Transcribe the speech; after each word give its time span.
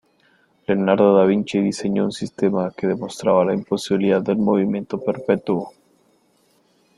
Leonardo 0.67 1.13
da 1.15 1.25
Vinci 1.25 1.59
diseñó 1.61 2.03
un 2.05 2.11
sistema 2.11 2.71
que 2.75 2.87
demostraba 2.87 3.45
la 3.45 3.53
imposibilidad 3.53 4.19
del 4.19 4.37
movimiento 4.37 4.97
perpetuo. 4.99 5.73